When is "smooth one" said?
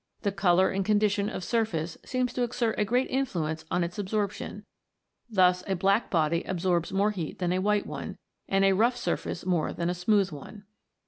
9.93-10.63